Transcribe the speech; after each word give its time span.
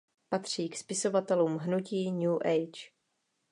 Patří 0.29 0.69
k 0.69 0.77
spisovatelům 0.77 1.57
hnutí 1.57 2.11
New 2.11 2.35
Age. 2.45 2.89